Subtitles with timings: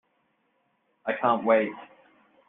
[1.05, 1.73] I can't wait!